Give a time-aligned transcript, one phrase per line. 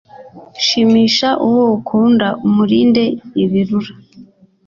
[0.65, 3.03] Shimisha uwo ukunda umurinde
[3.43, 3.93] ibirura